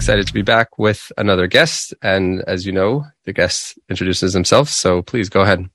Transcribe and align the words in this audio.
excited 0.00 0.26
to 0.26 0.32
be 0.32 0.40
back 0.40 0.78
with 0.78 1.12
another 1.18 1.46
guest. 1.46 1.92
And 2.00 2.42
as 2.46 2.64
you 2.64 2.72
know, 2.72 3.04
the 3.26 3.34
guest 3.34 3.78
introduces 3.90 4.32
himself. 4.32 4.70
So 4.70 5.02
please 5.02 5.28
go 5.28 5.42
ahead. 5.42 5.68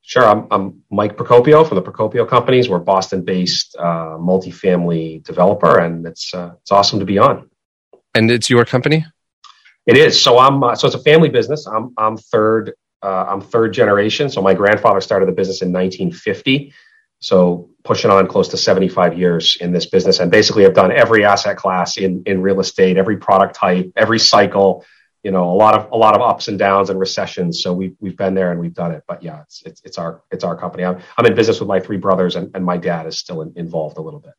Sure. 0.00 0.24
I'm, 0.24 0.48
I'm 0.50 0.82
Mike 0.90 1.16
Procopio 1.16 1.64
from 1.64 1.76
the 1.76 1.82
Procopio 1.82 2.28
Companies. 2.28 2.68
We're 2.68 2.80
Boston-based 2.80 3.76
uh, 3.78 4.18
multifamily 4.18 5.22
developer, 5.22 5.78
and 5.78 6.04
it's 6.04 6.34
uh, 6.34 6.54
it's 6.60 6.72
awesome 6.72 6.98
to 6.98 7.04
be 7.04 7.18
on. 7.18 7.48
And 8.16 8.32
it's 8.32 8.50
your 8.50 8.64
company. 8.64 9.06
It 9.86 9.96
is. 9.96 10.20
So 10.20 10.40
I'm 10.40 10.60
uh, 10.64 10.74
so 10.74 10.88
it's 10.88 10.96
a 10.96 11.04
family 11.10 11.28
business. 11.28 11.64
I'm 11.68 11.94
I'm 11.96 12.16
third 12.16 12.72
uh, 13.00 13.26
I'm 13.28 13.40
third 13.40 13.72
generation. 13.72 14.28
So 14.28 14.42
my 14.42 14.54
grandfather 14.54 15.00
started 15.00 15.28
the 15.28 15.36
business 15.40 15.62
in 15.62 15.72
1950. 15.72 16.74
So 17.20 17.70
pushing 17.84 18.10
on 18.10 18.26
close 18.26 18.48
to 18.48 18.56
75 18.56 19.18
years 19.18 19.56
in 19.60 19.72
this 19.72 19.86
business, 19.86 20.20
and 20.20 20.30
basically 20.30 20.64
I've 20.66 20.74
done 20.74 20.92
every 20.92 21.24
asset 21.24 21.56
class 21.56 21.96
in 21.96 22.22
in 22.26 22.42
real 22.42 22.60
estate, 22.60 22.96
every 22.96 23.16
product 23.16 23.54
type, 23.54 23.92
every 23.96 24.18
cycle. 24.18 24.84
You 25.22 25.30
know, 25.30 25.50
a 25.50 25.54
lot 25.54 25.74
of 25.74 25.90
a 25.92 25.96
lot 25.96 26.16
of 26.16 26.20
ups 26.20 26.48
and 26.48 26.58
downs 26.58 26.90
and 26.90 26.98
recessions. 26.98 27.62
So 27.62 27.72
we've 27.72 27.96
we've 28.00 28.16
been 28.16 28.34
there 28.34 28.50
and 28.50 28.60
we've 28.60 28.74
done 28.74 28.92
it. 28.92 29.04
But 29.06 29.22
yeah, 29.22 29.42
it's 29.42 29.62
it's, 29.64 29.80
it's 29.84 29.98
our 29.98 30.22
it's 30.30 30.44
our 30.44 30.56
company. 30.56 30.84
I'm, 30.84 31.00
I'm 31.16 31.26
in 31.26 31.34
business 31.34 31.60
with 31.60 31.68
my 31.68 31.78
three 31.78 31.98
brothers, 31.98 32.36
and, 32.36 32.50
and 32.54 32.64
my 32.64 32.76
dad 32.76 33.06
is 33.06 33.18
still 33.18 33.42
in, 33.42 33.52
involved 33.56 33.98
a 33.98 34.00
little 34.00 34.20
bit. 34.20 34.32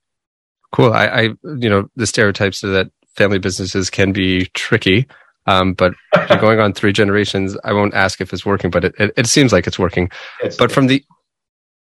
Cool. 0.73 0.91
I, 0.91 1.05
I 1.05 1.21
you 1.21 1.69
know 1.69 1.89
the 1.95 2.07
stereotypes 2.07 2.63
of 2.63 2.71
that 2.71 2.91
family 3.15 3.39
businesses 3.39 3.89
can 3.89 4.11
be 4.11 4.45
tricky. 4.53 5.07
Um, 5.45 5.73
but 5.73 5.93
going 6.39 6.59
on 6.59 6.73
three 6.73 6.93
generations, 6.93 7.57
I 7.63 7.73
won't 7.73 7.93
ask 7.93 8.21
if 8.21 8.33
it's 8.33 8.45
working, 8.45 8.71
but 8.71 8.85
it, 8.85 8.95
it, 8.97 9.13
it 9.17 9.27
seems 9.27 9.51
like 9.51 9.67
it's 9.67 9.79
working. 9.79 10.09
It's, 10.41 10.57
but 10.57 10.71
from 10.71 10.87
the 10.87 11.03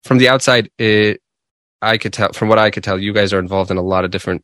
from 0.03 0.17
the 0.17 0.29
outside, 0.29 0.69
it 0.77 1.20
I 1.81 1.97
could 1.97 2.13
tell 2.13 2.31
from 2.33 2.49
what 2.49 2.59
I 2.59 2.69
could 2.69 2.83
tell, 2.83 2.99
you 2.99 3.13
guys 3.13 3.33
are 3.33 3.39
involved 3.39 3.71
in 3.71 3.77
a 3.77 3.81
lot 3.81 4.05
of 4.05 4.11
different 4.11 4.43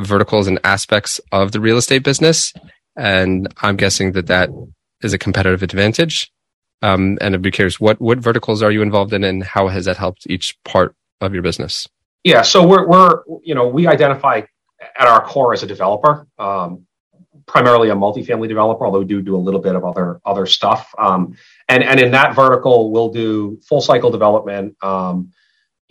verticals 0.00 0.48
and 0.48 0.58
aspects 0.64 1.20
of 1.30 1.52
the 1.52 1.60
real 1.60 1.76
estate 1.76 2.02
business, 2.02 2.52
and 2.96 3.52
I'm 3.62 3.76
guessing 3.76 4.12
that 4.12 4.26
that 4.26 4.50
is 5.02 5.12
a 5.12 5.18
competitive 5.18 5.62
advantage. 5.62 6.32
Um, 6.82 7.18
and 7.20 7.34
I'd 7.34 7.42
be 7.42 7.50
curious, 7.50 7.78
what 7.78 8.00
what 8.00 8.18
verticals 8.18 8.62
are 8.62 8.72
you 8.72 8.82
involved 8.82 9.12
in, 9.12 9.22
and 9.22 9.44
how 9.44 9.68
has 9.68 9.84
that 9.84 9.96
helped 9.96 10.26
each 10.28 10.56
part 10.64 10.94
of 11.20 11.32
your 11.32 11.42
business? 11.42 11.88
Yeah, 12.24 12.42
so 12.42 12.66
we're 12.66 12.86
we're 12.86 13.22
you 13.42 13.54
know 13.54 13.68
we 13.68 13.86
identify 13.86 14.42
at 14.98 15.06
our 15.06 15.24
core 15.24 15.52
as 15.52 15.62
a 15.62 15.66
developer. 15.66 16.26
Um, 16.38 16.86
primarily 17.46 17.90
a 17.90 17.94
multifamily 17.94 18.48
developer, 18.48 18.86
although 18.86 19.00
we 19.00 19.04
do 19.04 19.20
do 19.20 19.36
a 19.36 19.38
little 19.38 19.60
bit 19.60 19.74
of 19.76 19.84
other 19.84 20.20
other 20.24 20.46
stuff. 20.46 20.94
Um, 20.98 21.36
and 21.68 21.82
and 21.84 22.00
in 22.00 22.12
that 22.12 22.34
vertical, 22.34 22.90
we'll 22.90 23.12
do 23.12 23.60
full 23.68 23.80
cycle 23.80 24.10
development. 24.10 24.76
Um, 24.82 25.32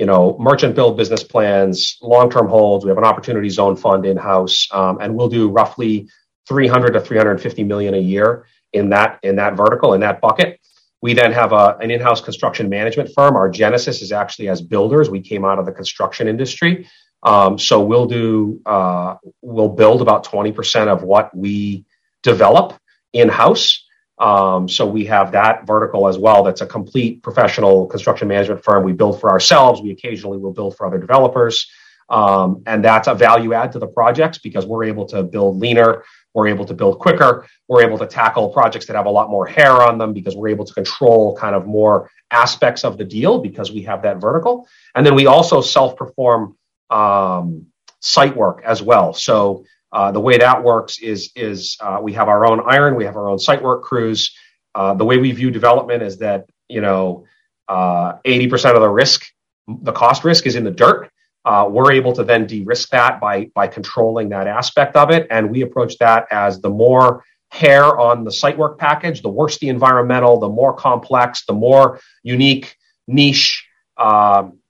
you 0.01 0.07
know, 0.07 0.35
merchant 0.39 0.73
build 0.73 0.97
business 0.97 1.23
plans, 1.23 1.99
long 2.01 2.31
term 2.31 2.47
holds. 2.47 2.83
We 2.83 2.89
have 2.89 2.97
an 2.97 3.03
opportunity 3.03 3.49
zone 3.49 3.75
fund 3.75 4.03
in 4.03 4.17
house, 4.17 4.67
um, 4.71 4.97
and 4.99 5.13
we'll 5.13 5.29
do 5.29 5.47
roughly 5.47 6.09
300 6.47 6.93
to 6.93 6.99
350 6.99 7.63
million 7.65 7.93
a 7.93 7.99
year 7.99 8.47
in 8.73 8.89
that 8.89 9.19
in 9.21 9.35
that 9.35 9.55
vertical 9.55 9.93
in 9.93 10.01
that 10.01 10.19
bucket. 10.19 10.59
We 11.03 11.13
then 11.13 11.31
have 11.33 11.51
a, 11.51 11.77
an 11.79 11.91
in-house 11.91 12.19
construction 12.19 12.67
management 12.67 13.11
firm. 13.13 13.35
Our 13.35 13.47
genesis 13.47 14.01
is 14.01 14.11
actually 14.11 14.49
as 14.49 14.59
builders. 14.59 15.11
We 15.11 15.21
came 15.21 15.45
out 15.45 15.59
of 15.59 15.67
the 15.67 15.71
construction 15.71 16.27
industry. 16.27 16.87
Um, 17.21 17.59
so 17.59 17.79
we'll 17.81 18.07
do 18.07 18.59
uh, 18.65 19.17
we'll 19.43 19.69
build 19.69 20.01
about 20.01 20.25
20% 20.25 20.87
of 20.87 21.03
what 21.03 21.29
we 21.37 21.85
develop 22.23 22.73
in 23.13 23.29
house. 23.29 23.85
Um, 24.21 24.69
so 24.69 24.85
we 24.85 25.05
have 25.05 25.31
that 25.31 25.65
vertical 25.65 26.07
as 26.07 26.17
well. 26.17 26.43
That's 26.43 26.61
a 26.61 26.67
complete 26.67 27.23
professional 27.23 27.87
construction 27.87 28.27
management 28.27 28.63
firm. 28.63 28.83
We 28.83 28.93
build 28.93 29.19
for 29.19 29.31
ourselves. 29.31 29.81
We 29.81 29.89
occasionally 29.89 30.37
will 30.37 30.53
build 30.53 30.77
for 30.77 30.85
other 30.85 30.99
developers. 30.99 31.67
Um, 32.07 32.61
and 32.67 32.85
that's 32.85 33.07
a 33.07 33.15
value 33.15 33.53
add 33.53 33.71
to 33.71 33.79
the 33.79 33.87
projects 33.87 34.37
because 34.37 34.65
we're 34.65 34.83
able 34.83 35.05
to 35.07 35.23
build 35.23 35.57
leaner, 35.57 36.03
we're 36.35 36.49
able 36.49 36.65
to 36.65 36.73
build 36.73 36.99
quicker, 36.99 37.47
we're 37.67 37.83
able 37.83 37.97
to 37.97 38.05
tackle 38.05 38.49
projects 38.49 38.85
that 38.87 38.95
have 38.95 39.07
a 39.07 39.09
lot 39.09 39.29
more 39.29 39.47
hair 39.47 39.81
on 39.81 39.97
them 39.97 40.13
because 40.13 40.35
we're 40.35 40.49
able 40.49 40.65
to 40.65 40.73
control 40.73 41.35
kind 41.35 41.55
of 41.55 41.65
more 41.65 42.11
aspects 42.29 42.83
of 42.83 42.97
the 42.97 43.05
deal 43.05 43.39
because 43.39 43.71
we 43.71 43.81
have 43.83 44.03
that 44.03 44.21
vertical. 44.21 44.67
And 44.93 45.05
then 45.05 45.15
we 45.15 45.25
also 45.25 45.61
self 45.61 45.95
perform 45.95 46.57
um, 46.91 47.67
site 48.01 48.35
work 48.35 48.61
as 48.65 48.83
well. 48.83 49.13
So 49.13 49.65
uh, 49.91 50.11
the 50.11 50.19
way 50.19 50.37
that 50.37 50.63
works 50.63 50.99
is 50.99 51.31
is 51.35 51.77
uh, 51.81 51.99
we 52.01 52.13
have 52.13 52.27
our 52.27 52.45
own 52.45 52.61
iron, 52.65 52.95
we 52.95 53.05
have 53.05 53.15
our 53.15 53.29
own 53.29 53.39
site 53.39 53.61
work 53.61 53.83
crews. 53.83 54.33
Uh, 54.73 54.93
the 54.93 55.03
way 55.03 55.17
we 55.17 55.31
view 55.31 55.51
development 55.51 56.01
is 56.01 56.17
that 56.19 56.45
you 56.69 56.81
know 56.81 57.25
uh, 57.67 58.13
eighty 58.25 58.47
percent 58.47 58.75
of 58.75 58.81
the 58.81 58.89
risk, 58.89 59.25
the 59.67 59.91
cost 59.91 60.23
risk, 60.23 60.45
is 60.45 60.55
in 60.55 60.63
the 60.63 60.71
dirt. 60.71 61.09
Uh, 61.43 61.67
we're 61.69 61.91
able 61.91 62.13
to 62.13 62.23
then 62.23 62.45
de-risk 62.45 62.89
that 62.89 63.19
by 63.19 63.45
by 63.53 63.67
controlling 63.67 64.29
that 64.29 64.47
aspect 64.47 64.95
of 64.95 65.11
it, 65.11 65.27
and 65.29 65.49
we 65.49 65.61
approach 65.61 65.97
that 65.97 66.27
as 66.31 66.61
the 66.61 66.69
more 66.69 67.23
hair 67.49 67.99
on 67.99 68.23
the 68.23 68.31
site 68.31 68.57
work 68.57 68.77
package, 68.77 69.21
the 69.21 69.29
worse 69.29 69.57
the 69.59 69.67
environmental, 69.67 70.39
the 70.39 70.47
more 70.47 70.73
complex, 70.73 71.43
the 71.45 71.53
more 71.53 71.99
unique, 72.23 72.77
niche. 73.07 73.67
Um, 73.97 74.60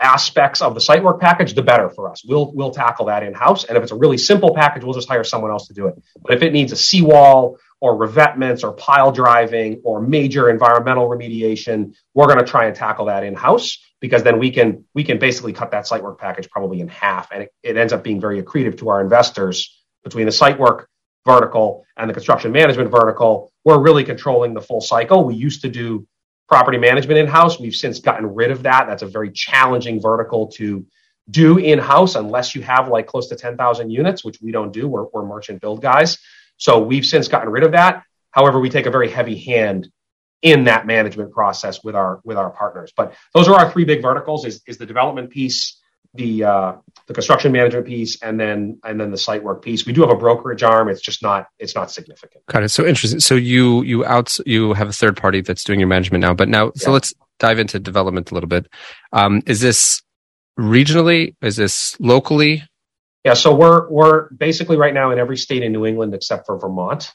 aspects 0.00 0.60
of 0.60 0.74
the 0.74 0.80
site 0.80 1.02
work 1.02 1.20
package, 1.20 1.54
the 1.54 1.62
better 1.62 1.88
for 1.88 2.10
us. 2.10 2.22
We'll 2.24 2.52
we'll 2.52 2.70
tackle 2.70 3.06
that 3.06 3.22
in 3.22 3.34
house, 3.34 3.64
and 3.64 3.76
if 3.76 3.82
it's 3.82 3.92
a 3.92 3.96
really 3.96 4.18
simple 4.18 4.54
package, 4.54 4.84
we'll 4.84 4.94
just 4.94 5.08
hire 5.08 5.24
someone 5.24 5.50
else 5.50 5.68
to 5.68 5.74
do 5.74 5.86
it. 5.86 5.94
But 6.22 6.34
if 6.34 6.42
it 6.42 6.52
needs 6.52 6.72
a 6.72 6.76
seawall 6.76 7.58
or 7.80 7.96
revetments 7.96 8.64
or 8.64 8.72
pile 8.72 9.12
driving 9.12 9.80
or 9.84 10.00
major 10.00 10.50
environmental 10.50 11.08
remediation, 11.08 11.94
we're 12.14 12.26
going 12.26 12.38
to 12.38 12.44
try 12.44 12.66
and 12.66 12.76
tackle 12.76 13.06
that 13.06 13.24
in 13.24 13.34
house 13.34 13.78
because 14.00 14.22
then 14.22 14.38
we 14.38 14.50
can 14.50 14.84
we 14.94 15.04
can 15.04 15.18
basically 15.18 15.52
cut 15.52 15.70
that 15.70 15.86
site 15.86 16.02
work 16.02 16.18
package 16.18 16.50
probably 16.50 16.80
in 16.80 16.88
half, 16.88 17.30
and 17.32 17.44
it, 17.44 17.52
it 17.62 17.76
ends 17.76 17.92
up 17.92 18.02
being 18.02 18.20
very 18.20 18.42
accretive 18.42 18.78
to 18.78 18.90
our 18.90 19.00
investors 19.00 19.82
between 20.04 20.26
the 20.26 20.32
site 20.32 20.58
work 20.58 20.88
vertical 21.24 21.84
and 21.96 22.08
the 22.08 22.14
construction 22.14 22.52
management 22.52 22.90
vertical. 22.90 23.50
We're 23.64 23.80
really 23.80 24.04
controlling 24.04 24.54
the 24.54 24.60
full 24.60 24.80
cycle. 24.80 25.24
We 25.24 25.34
used 25.34 25.62
to 25.62 25.68
do 25.68 26.06
property 26.48 26.78
management 26.78 27.18
in 27.18 27.26
house. 27.26 27.58
We've 27.58 27.74
since 27.74 27.98
gotten 28.00 28.34
rid 28.34 28.50
of 28.50 28.62
that. 28.64 28.86
That's 28.86 29.02
a 29.02 29.06
very 29.06 29.30
challenging 29.30 30.00
vertical 30.00 30.48
to 30.52 30.86
do 31.28 31.58
in 31.58 31.78
house 31.78 32.14
unless 32.14 32.54
you 32.54 32.62
have 32.62 32.88
like 32.88 33.06
close 33.06 33.28
to 33.28 33.36
10,000 33.36 33.90
units, 33.90 34.24
which 34.24 34.40
we 34.40 34.52
don't 34.52 34.72
do. 34.72 34.86
We're, 34.86 35.06
we're 35.12 35.24
merchant 35.24 35.60
build 35.60 35.82
guys. 35.82 36.18
So 36.56 36.80
we've 36.80 37.04
since 37.04 37.28
gotten 37.28 37.50
rid 37.50 37.64
of 37.64 37.72
that. 37.72 38.04
However, 38.30 38.60
we 38.60 38.70
take 38.70 38.86
a 38.86 38.90
very 38.90 39.10
heavy 39.10 39.38
hand 39.38 39.90
in 40.42 40.64
that 40.64 40.86
management 40.86 41.32
process 41.32 41.82
with 41.82 41.96
our 41.96 42.20
with 42.24 42.36
our 42.36 42.50
partners. 42.50 42.92
But 42.96 43.14
those 43.34 43.48
are 43.48 43.54
our 43.54 43.70
three 43.70 43.84
big 43.84 44.02
verticals: 44.02 44.44
is, 44.44 44.62
is 44.66 44.78
the 44.78 44.86
development 44.86 45.30
piece, 45.30 45.80
the 46.16 46.44
uh, 46.44 46.72
the 47.06 47.14
construction 47.14 47.52
management 47.52 47.86
piece, 47.86 48.20
and 48.22 48.38
then 48.38 48.78
and 48.84 49.00
then 49.00 49.10
the 49.10 49.16
site 49.16 49.42
work 49.42 49.62
piece. 49.62 49.86
We 49.86 49.92
do 49.92 50.00
have 50.02 50.10
a 50.10 50.16
brokerage 50.16 50.62
arm. 50.62 50.88
It's 50.88 51.00
just 51.00 51.22
not 51.22 51.46
it's 51.58 51.74
not 51.74 51.90
significant. 51.90 52.44
Got 52.46 52.64
it. 52.64 52.70
So 52.70 52.84
interesting. 52.84 53.20
So 53.20 53.34
you 53.34 53.82
you 53.82 54.04
out 54.04 54.36
you 54.44 54.72
have 54.74 54.88
a 54.88 54.92
third 54.92 55.16
party 55.16 55.40
that's 55.40 55.64
doing 55.64 55.80
your 55.80 55.88
management 55.88 56.22
now. 56.22 56.34
But 56.34 56.48
now, 56.48 56.72
so 56.74 56.90
let's 56.90 57.14
dive 57.38 57.58
into 57.58 57.78
development 57.78 58.30
a 58.30 58.34
little 58.34 58.48
bit. 58.48 58.66
Um, 59.12 59.42
is 59.46 59.60
this 59.60 60.02
regionally? 60.58 61.36
Is 61.42 61.56
this 61.56 61.98
locally? 62.00 62.64
Yeah. 63.24 63.34
So 63.34 63.54
we're 63.54 63.88
we're 63.88 64.30
basically 64.30 64.76
right 64.76 64.94
now 64.94 65.10
in 65.10 65.18
every 65.18 65.36
state 65.36 65.62
in 65.62 65.72
New 65.72 65.86
England 65.86 66.14
except 66.14 66.46
for 66.46 66.58
Vermont. 66.58 67.12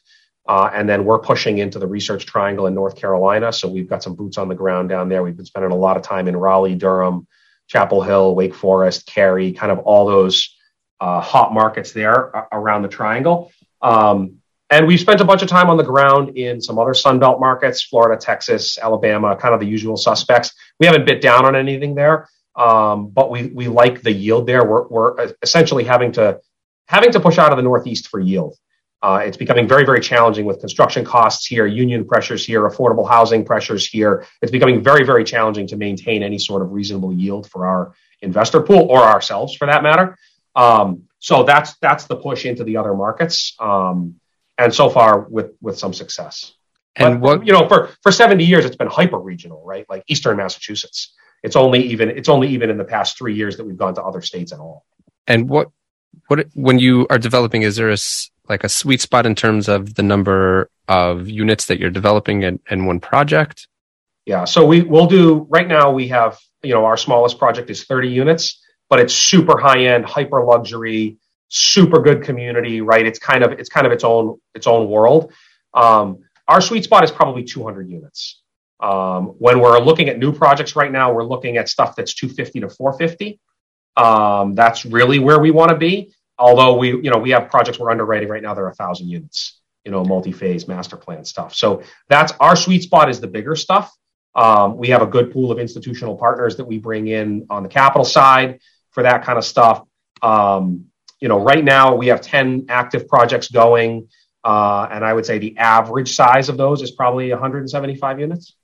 Uh, 0.48 0.70
and 0.74 0.90
then 0.90 1.06
we're 1.06 1.20
pushing 1.20 1.60
into 1.60 1.78
the 1.78 1.88
Research 1.88 2.26
Triangle 2.26 2.66
in 2.66 2.74
North 2.74 2.96
Carolina. 2.96 3.54
So 3.54 3.68
we've 3.68 3.88
got 3.88 4.02
some 4.02 4.16
boots 4.16 4.38
on 4.38 4.48
the 4.48 4.56
ground 4.56 4.90
down 4.90 5.08
there. 5.08 5.22
We've 5.22 5.38
been 5.38 5.46
spending 5.46 5.72
a 5.72 5.76
lot 5.76 5.98
of 5.98 6.04
time 6.04 6.28
in 6.28 6.36
Raleigh, 6.36 6.76
Durham, 6.76 7.28
Chapel 7.72 8.02
Hill, 8.02 8.36
Wake 8.36 8.54
Forest, 8.54 9.06
Cary, 9.06 9.54
kind 9.54 9.72
of 9.72 9.80
all 9.80 10.06
those 10.06 10.58
uh, 11.00 11.22
hot 11.22 11.54
markets 11.54 11.94
there 11.94 12.48
around 12.52 12.82
the 12.82 12.90
triangle. 12.90 13.50
Um, 13.82 14.42
and 14.70 14.86
we've 14.88 15.00
spent 15.00 15.22
a 15.22 15.26
bunch 15.26 15.42
of 15.42 15.48
time 15.48 15.70
on 15.70 15.78
the 15.78 15.84
ground 15.84 16.38
in 16.38 16.60
some 16.60 16.78
other 16.78 16.92
Sunbelt 16.92 17.40
markets, 17.40 17.82
Florida, 17.82 18.20
Texas, 18.20 18.78
Alabama, 18.78 19.38
kind 19.38 19.54
of 19.54 19.62
the 19.62 19.66
usual 19.66 19.96
suspects. 19.96 20.54
We 20.82 20.86
haven't 20.86 21.06
bit 21.06 21.22
down 21.22 21.46
on 21.46 21.56
anything 21.56 21.96
there, 21.96 22.28
um, 22.58 23.08
but 23.08 23.32
we 23.32 23.48
we 23.48 23.70
like 23.70 24.02
the 24.02 24.12
yield 24.12 24.48
there. 24.48 24.66
We're, 24.66 24.88
we're 24.90 25.34
essentially 25.42 25.86
having 25.86 26.12
to 26.14 26.42
having 26.88 27.14
to 27.14 27.22
push 27.22 27.38
out 27.38 27.54
of 27.54 27.58
the 27.58 27.64
Northeast 27.64 28.10
for 28.10 28.20
yield. 28.20 28.58
Uh, 29.04 29.22
it's 29.26 29.38
becoming 29.38 29.68
very, 29.68 29.84
very 29.84 30.00
challenging 30.00 30.46
with 30.46 30.60
construction 30.60 31.04
costs 31.04 31.46
here, 31.48 31.66
union 31.66 32.06
pressures 32.06 32.46
here, 32.46 32.62
affordable 32.70 33.08
housing 33.08 33.44
pressures 33.44 33.88
here. 33.88 34.26
It's 34.42 34.52
becoming 34.52 34.84
very, 34.84 35.04
very 35.04 35.24
challenging 35.24 35.68
to 35.68 35.78
maintain 35.78 36.22
any 36.22 36.38
sort 36.38 36.62
of 36.62 36.72
reasonable 36.72 37.12
yield 37.12 37.50
for 37.50 37.66
our 37.66 37.94
investor 38.22 38.62
pool 38.62 38.88
or 38.90 39.02
ourselves, 39.02 39.56
for 39.56 39.66
that 39.66 39.82
matter. 39.82 40.18
Um, 40.56 41.04
so 41.20 41.44
that's 41.44 41.76
that's 41.78 42.06
the 42.06 42.16
push 42.16 42.46
into 42.46 42.64
the 42.64 42.78
other 42.78 42.94
markets, 42.94 43.56
um, 43.60 44.16
and 44.58 44.74
so 44.74 44.90
far 44.90 45.22
with 45.22 45.54
with 45.62 45.80
some 45.80 45.94
success. 45.94 46.54
And 46.96 47.22
but, 47.22 47.40
what 47.40 47.48
you 47.48 47.54
know, 47.54 47.68
for 47.68 47.90
for 48.04 48.12
seventy 48.12 48.46
years, 48.46 48.66
it's 48.66 48.76
been 48.76 48.88
hyper 48.88 49.18
regional, 49.18 49.64
right? 49.66 49.86
Like 49.90 50.04
Eastern 50.08 50.38
Massachusetts. 50.38 51.14
It's 51.42 51.56
only 51.56 51.82
even 51.88 52.10
it's 52.10 52.30
only 52.30 52.50
even 52.50 52.70
in 52.70 52.78
the 52.78 52.84
past 52.84 53.18
three 53.18 53.36
years 53.36 53.58
that 53.58 53.66
we've 53.66 53.78
gone 53.78 53.96
to 53.96 54.04
other 54.04 54.22
states 54.22 54.52
at 54.52 54.60
all. 54.60 54.86
And 55.26 55.50
what 55.50 55.70
what 56.28 56.46
when 56.54 56.78
you 56.80 57.08
are 57.10 57.18
developing, 57.18 57.64
is 57.64 57.78
there 57.78 57.90
a 57.90 57.98
like 58.52 58.64
a 58.64 58.70
sweet 58.70 59.02
spot 59.02 59.26
in 59.26 59.34
terms 59.34 59.68
of 59.68 59.96
the 59.96 60.04
number 60.04 60.70
of 60.88 61.28
units 61.28 61.66
that 61.66 61.80
you're 61.80 61.90
developing 61.90 62.44
in, 62.44 62.60
in 62.70 62.86
one 62.86 63.00
project? 63.00 63.68
Yeah, 64.26 64.46
so 64.46 64.66
we 64.66 64.82
will 64.82 65.08
do 65.08 65.48
right 65.50 65.68
now. 65.68 65.92
We 65.92 66.10
have 66.10 66.38
you 66.62 66.74
know 66.74 66.86
our 66.86 66.98
smallest 66.98 67.40
project 67.40 67.72
is 67.72 67.86
30 67.86 68.10
units, 68.10 68.62
but 68.90 69.00
it's 69.00 69.16
super 69.16 69.58
high 69.58 69.86
end, 69.86 70.06
hyper 70.06 70.44
luxury, 70.44 71.18
super 71.48 72.02
good 72.02 72.24
community, 72.24 72.82
right? 72.82 73.06
It's 73.06 73.18
kind 73.18 73.44
of 73.44 73.54
it's 73.54 73.70
kind 73.70 73.88
of 73.88 73.94
its 73.94 74.04
own 74.04 74.40
its 74.54 74.68
own 74.68 74.88
world. 74.90 75.34
Um, 75.74 76.20
our 76.48 76.62
sweet 76.62 76.84
spot 76.84 77.04
is 77.04 77.12
probably 77.12 77.44
200 77.44 77.90
units. 77.90 78.42
Um, 78.80 79.28
when 79.38 79.60
we're 79.60 79.80
looking 79.80 80.10
at 80.10 80.20
new 80.20 80.34
projects 80.34 80.76
right 80.76 80.92
now, 80.92 81.14
we're 81.14 81.24
looking 81.24 81.58
at 81.58 81.70
stuff 81.70 81.96
that's 81.96 82.14
250 82.14 82.62
to 82.62 82.70
450. 82.70 83.40
Um, 83.96 84.56
that's 84.56 84.86
really 84.86 85.20
where 85.20 85.40
we 85.40 85.52
want 85.52 85.70
to 85.70 85.78
be. 85.78 86.14
Although 86.42 86.76
we, 86.76 86.90
you 86.90 87.12
know, 87.12 87.20
we 87.20 87.30
have 87.30 87.50
projects 87.50 87.80
we're 87.80 87.92
underwriting 87.92 88.28
right 88.28 88.42
now. 88.42 88.56
They're 88.56 88.68
a 88.68 88.74
thousand 88.74 89.10
units, 89.10 89.62
you 89.86 89.92
know, 89.92 90.04
multi-phase 90.04 90.68
master 90.68 90.98
plan 90.98 91.24
stuff. 91.24 91.54
So 91.54 91.84
that's 92.10 92.34
our 92.40 92.56
sweet 92.56 92.82
spot 92.82 93.10
is 93.12 93.22
the 93.22 93.28
bigger 93.28 93.56
stuff. 93.56 93.96
Um, 94.34 94.78
we 94.78 94.90
have 94.90 95.04
a 95.04 95.06
good 95.06 95.32
pool 95.32 95.52
of 95.52 95.60
institutional 95.60 96.18
partners 96.18 96.58
that 96.58 96.66
we 96.66 96.80
bring 96.80 97.08
in 97.08 97.46
on 97.52 97.62
the 97.62 97.70
capital 97.70 98.04
side 98.04 98.60
for 98.90 99.04
that 99.04 99.24
kind 99.24 99.38
of 99.38 99.46
stuff. 99.46 99.86
Um, 100.24 100.86
you 101.20 101.28
know, 101.28 101.40
right 101.40 101.64
now 101.64 101.96
we 101.96 102.08
have 102.08 102.22
10 102.22 102.66
active 102.70 103.08
projects 103.08 103.50
going. 103.50 104.10
Uh, 104.44 104.88
and 104.92 105.06
I 105.06 105.14
would 105.14 105.28
say 105.28 105.38
the 105.38 105.56
average 105.58 106.16
size 106.16 106.50
of 106.50 106.58
those 106.58 106.82
is 106.82 106.90
probably 106.90 107.30
175 107.30 108.20
units. 108.20 108.56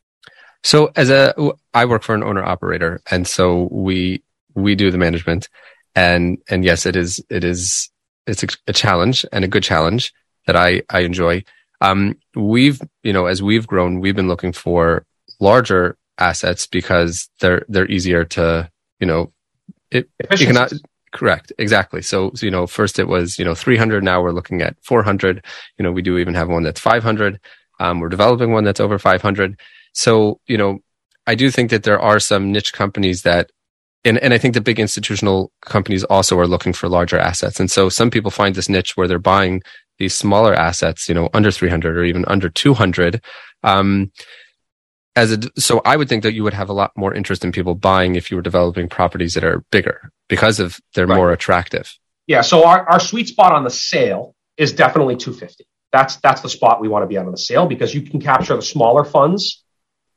So 0.64 0.92
as 0.96 1.12
a, 1.12 1.36
I 1.76 1.86
work 1.86 2.02
for 2.02 2.16
an 2.16 2.24
owner 2.24 2.44
operator, 2.44 3.02
and 3.12 3.28
so 3.28 3.70
we 3.72 4.24
we 4.56 4.74
do 4.74 4.90
the 4.90 4.98
management, 4.98 5.50
and 5.98 6.38
and 6.50 6.64
yes, 6.64 6.86
it 6.86 6.96
is 6.96 7.24
it 7.30 7.44
is 7.44 7.90
it's 8.28 8.44
a, 8.44 8.48
a 8.68 8.74
challenge 8.74 9.26
and 9.32 9.44
a 9.44 9.48
good 9.48 9.64
challenge 9.64 10.14
that 10.46 10.56
I 10.56 10.84
I 10.90 11.00
enjoy. 11.00 11.44
Um, 11.82 12.16
we've 12.36 12.82
you 13.04 13.14
know 13.14 13.26
as 13.26 13.42
we've 13.42 13.68
grown, 13.68 14.00
we've 14.00 14.16
been 14.16 14.28
looking 14.28 14.54
for 14.54 15.06
larger 15.40 15.98
assets 16.18 16.68
because 16.68 17.30
they're 17.40 17.66
they're 17.68 17.90
easier 17.90 18.24
to 18.26 18.70
you 19.00 19.08
know 19.08 19.32
it 19.92 20.08
you 20.38 20.46
cannot 20.46 20.72
correct. 21.12 21.52
Exactly. 21.58 22.02
So, 22.02 22.32
so 22.36 22.46
you 22.46 22.52
know 22.52 22.68
first 22.68 23.00
it 23.00 23.08
was 23.08 23.40
you 23.40 23.46
know 23.46 23.56
300 23.56 24.04
now 24.04 24.22
we're 24.22 24.32
looking 24.32 24.62
at 24.62 24.76
400 24.84 25.44
you 25.78 25.84
know 25.84 25.92
we 25.92 26.04
do 26.04 26.18
even 26.20 26.36
have 26.36 26.50
one 26.50 26.64
that's 26.64 26.80
500 26.80 27.40
um, 27.80 28.00
we're 28.00 28.10
developing 28.10 28.52
one 28.52 28.64
that's 28.64 28.80
over 28.80 29.00
500 29.00 29.60
so, 29.98 30.40
you 30.46 30.60
know, 30.60 30.78
I 31.26 31.34
do 31.34 31.50
think 31.50 31.72
that 31.72 31.82
there 31.82 32.00
are 32.00 32.20
some 32.20 32.52
niche 32.52 32.72
companies 32.72 33.24
that, 33.24 33.52
and, 34.04 34.18
and 34.20 34.34
I 34.34 34.38
think 34.38 34.54
the 34.54 34.62
big 34.62 34.80
institutional 34.80 35.52
companies 35.62 36.04
also 36.06 36.38
are 36.40 36.48
looking 36.48 36.74
for 36.74 36.88
larger 36.88 37.18
assets. 37.18 37.60
And 37.60 37.70
so 37.70 37.90
some 37.90 38.10
people 38.10 38.32
find 38.32 38.56
this 38.56 38.70
niche 38.70 38.96
where 38.96 39.08
they're 39.08 39.20
buying 39.20 39.62
these 39.98 40.14
smaller 40.14 40.54
assets, 40.54 41.10
you 41.10 41.16
know, 41.16 41.30
under 41.34 41.52
300 41.52 41.98
or 41.98 42.04
even 42.04 42.24
under 42.26 42.50
200. 42.50 43.22
Um, 43.64 44.12
as 45.16 45.32
a, 45.32 45.40
so 45.60 45.82
I 45.84 45.98
would 45.98 46.08
think 46.08 46.24
that 46.24 46.34
you 46.34 46.44
would 46.44 46.54
have 46.54 46.70
a 46.70 46.74
lot 46.74 46.92
more 46.96 47.14
interest 47.14 47.44
in 47.44 47.52
people 47.52 47.74
buying 47.74 48.16
if 48.16 48.30
you 48.30 48.38
were 48.38 48.44
developing 48.44 48.88
properties 48.88 49.34
that 49.34 49.44
are 49.44 49.64
bigger 49.72 50.12
because 50.30 50.60
of 50.60 50.80
they're 50.94 51.08
right. 51.08 51.16
more 51.16 51.32
attractive. 51.32 51.98
Yeah. 52.28 52.42
So 52.42 52.66
our, 52.66 52.88
our 52.88 53.00
sweet 53.00 53.28
spot 53.28 53.54
on 53.54 53.64
the 53.64 53.70
sale 53.70 54.36
is 54.58 54.74
definitely 54.74 55.16
250. 55.16 55.66
That's, 55.92 56.18
that's 56.18 56.42
the 56.42 56.50
spot 56.50 56.82
we 56.82 56.88
want 56.88 57.04
to 57.04 57.08
be 57.08 57.18
on 57.18 57.26
on 57.26 57.32
the 57.32 57.38
sale 57.38 57.66
because 57.66 57.96
you 57.96 58.02
can 58.02 58.20
capture 58.20 58.56
the 58.56 58.62
smaller 58.62 59.04
funds 59.04 59.64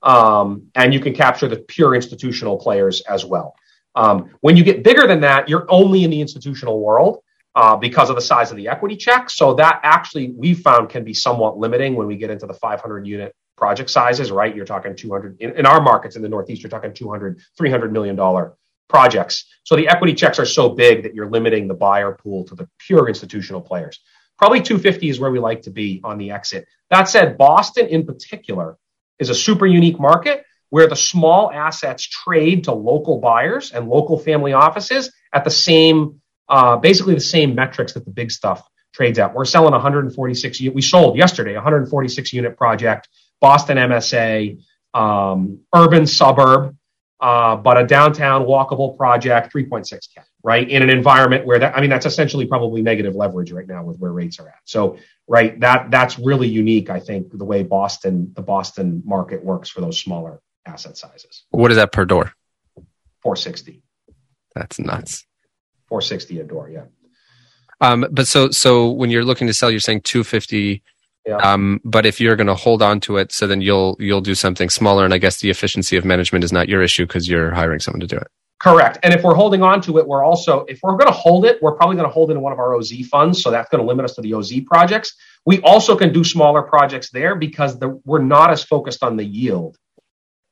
um, 0.03 0.71
and 0.75 0.93
you 0.93 1.01
can 1.01 1.15
capture 1.15 1.49
the 1.49 1.57
pure 1.57 1.95
institutional 1.95 2.59
players 2.59 3.01
as 3.03 3.25
well. 3.25 3.55
Um, 3.95 4.31
when 4.41 4.57
you 4.57 4.65
get 4.65 4.85
bigger 4.85 5.07
than 5.07 5.21
that, 5.21 5.49
you're 5.49 5.67
only 5.69 6.05
in 6.05 6.11
the 6.11 6.21
institutional 6.21 6.81
world 6.81 7.23
uh, 7.55 7.77
because 7.77 8.11
of 8.11 8.17
the 8.17 8.23
size 8.23 8.51
of 8.51 8.57
the 8.57 8.69
equity 8.69 8.97
check. 8.97 9.31
So 9.31 9.55
that 9.55 9.81
actually 9.83 10.31
we 10.31 10.55
found 10.55 10.89
can 10.89 11.05
be 11.05 11.15
somewhat 11.15 11.59
limiting 11.59 11.97
when 11.97 12.07
we 12.07 12.17
get 12.17 12.31
into 12.31 12.47
the 12.47 12.55
500 12.55 13.07
unit 13.07 13.35
project 13.57 13.91
sizes, 13.91 14.31
right? 14.31 14.55
You're 14.55 14.65
talking 14.65 14.97
200 14.97 15.41
in, 15.41 15.57
in 15.57 15.67
our 15.67 15.81
markets 15.81 16.17
in 16.17 16.23
the 16.23 16.29
Northeast, 16.29 16.63
you're 16.63 16.71
talking 16.71 16.95
200, 16.95 17.41
300 17.59 17.93
million 17.93 18.17
dollar 18.17 18.55
projects. 18.89 19.47
So 19.65 19.77
the 19.77 19.89
equity 19.89 20.15
checks 20.15 20.39
are 20.39 20.47
so 20.47 20.69
big 20.71 21.03
that 21.05 21.15
you're 21.15 21.31
limiting 21.31 21.69
the 21.69 21.75
buyer 21.75 22.13
pool 22.13 22.45
to 22.47 22.55
the 22.55 22.69
pure 22.79 23.09
institutional 23.09 23.61
players. 23.61 24.01
Probably 24.39 24.63
250 24.63 25.09
is 25.11 25.21
where 25.21 25.31
we 25.31 25.39
like 25.39 25.63
to 25.63 25.71
be 25.71 26.01
on 26.03 26.19
the 26.19 26.31
exit. 26.31 26.67
That 26.89 27.09
said, 27.09 27.37
Boston 27.37 27.87
in 27.87 28.07
particular 28.07 28.79
is 29.19 29.29
a 29.29 29.35
super 29.35 29.67
unique 29.67 30.01
market 30.01 30.45
where 30.71 30.87
the 30.87 30.97
small 30.97 31.51
assets 31.53 32.07
trade 32.07 32.65
to 32.65 32.73
local 32.73 33.19
buyers 33.19 33.73
and 33.73 33.89
local 33.89 34.19
family 34.19 34.53
offices 34.53 35.13
at 35.33 35.45
the 35.45 35.51
same, 35.51 36.21
uh, 36.49 36.77
basically 36.77 37.15
the 37.15 37.21
same 37.21 37.55
metrics 37.55 37.93
that 37.93 38.05
the 38.05 38.11
big 38.11 38.31
stuff 38.31 38.67
trades 38.95 39.19
at. 39.19 39.35
We're 39.35 39.45
selling 39.45 39.73
146. 39.73 40.61
We 40.73 40.83
sold 40.83 41.17
yesterday 41.17 41.55
146 41.55 42.33
unit 42.33 42.57
project, 42.57 43.09
Boston 43.41 43.77
MSA, 43.77 44.59
um, 44.95 45.61
urban 45.75 46.07
suburb, 46.07 46.77
uh, 47.21 47.57
but 47.57 47.77
a 47.77 47.87
downtown 47.87 48.47
walkable 48.47 48.97
project, 48.97 49.53
3.6k 49.53 50.25
right? 50.43 50.69
In 50.69 50.83
an 50.83 50.91
environment 50.91 51.47
where 51.47 51.59
that, 51.59 51.77
I 51.77 51.81
mean, 51.81 51.91
that's 51.91 52.07
essentially 52.07 52.47
probably 52.47 52.83
negative 52.83 53.15
leverage 53.15 53.53
right 53.53 53.67
now 53.67 53.85
with 53.85 53.99
where 53.99 54.13
rates 54.13 54.39
are 54.41 54.49
at. 54.49 54.61
So, 54.65 54.99
right, 55.29 55.59
that 55.61 55.91
that's 55.91 56.19
really 56.19 56.49
unique, 56.49 56.91
I 56.91 57.01
think, 57.01 57.37
the 57.37 57.45
way 57.45 57.63
Boston, 57.63 58.33
the 58.35 58.43
Boston 58.43 59.03
market 59.05 59.45
works 59.45 59.69
for 59.69 59.81
those 59.81 60.01
smaller 60.01 60.41
asset 60.67 60.97
sizes. 60.97 61.45
What 61.51 61.71
is 61.71 61.77
that 61.77 61.93
per 61.93 62.05
door? 62.05 62.33
460. 63.23 63.83
That's 64.55 64.79
nuts. 64.79 65.27
460 65.89 66.41
a 66.41 66.45
door, 66.45 66.71
yeah. 66.71 66.85
Um, 67.81 68.07
but 68.11 68.27
so, 68.27 68.51
so 68.51 68.91
when 68.91 69.11
you're 69.11 69.25
looking 69.25 69.47
to 69.47 69.55
sell, 69.55 69.71
you're 69.71 69.81
saying 69.81 70.03
250. 70.03 70.83
Yeah. 71.27 71.37
Um, 71.37 71.81
but 71.85 72.07
if 72.07 72.21
you're 72.21 72.37
going 72.37 72.47
to 72.47 72.55
hold 72.55 72.83
on 72.83 73.01
to 73.01 73.17
it, 73.19 73.33
so 73.33 73.47
then 73.47 73.61
you'll 73.61 73.97
you'll 73.99 74.23
do 74.23 74.35
something 74.35 74.71
smaller, 74.71 75.05
and 75.05 75.13
I 75.13 75.19
guess 75.19 75.41
the 75.41 75.51
efficiency 75.51 75.97
of 75.97 76.05
management 76.05 76.45
is 76.45 76.53
not 76.53 76.69
your 76.69 76.83
issue 76.83 77.07
because 77.07 77.29
you're 77.29 77.53
hiring 77.53 77.81
someone 77.81 78.01
to 78.01 78.07
do 78.07 78.17
it. 78.17 78.29
Correct. 78.61 78.99
And 79.03 79.15
if 79.15 79.23
we're 79.23 79.35
holding 79.35 79.63
on 79.63 79.81
to 79.83 79.97
it, 79.99 80.07
we're 80.07 80.23
also, 80.23 80.67
if 80.69 80.81
we're 80.83 80.97
going 80.97 81.07
to 81.07 81.13
hold 81.13 81.47
it, 81.47 81.63
we're 81.63 81.75
probably 81.75 81.97
going 81.97 82.07
to 82.07 82.13
hold 82.13 82.31
it 82.31 82.35
in 82.35 82.43
one 82.43 82.53
of 82.53 82.59
our 82.59 82.75
OZ 82.75 82.93
funds. 83.11 83.43
So 83.43 83.51
that's 83.51 83.71
going 83.71 83.81
to 83.81 83.89
limit 83.89 84.05
us 84.05 84.15
to 84.17 84.21
the 84.21 84.35
OZ 84.35 84.53
projects. 84.67 85.15
We 85.47 85.63
also 85.63 85.97
can 85.97 86.13
do 86.13 86.23
smaller 86.23 86.61
projects 86.61 87.11
there 87.11 87.35
because 87.35 87.79
the, 87.79 87.99
we're 88.05 88.23
not 88.23 88.51
as 88.51 88.63
focused 88.63 89.03
on 89.03 89.17
the 89.17 89.25
yield, 89.25 89.79